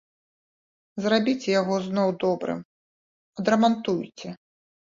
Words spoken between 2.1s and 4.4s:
добрым, адрамантуйце.